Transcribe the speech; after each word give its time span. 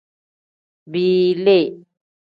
Biili. 0.91 1.59